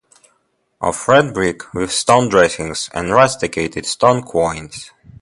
[0.81, 4.89] Of red brick with stone dressings and rusticated stone quoins.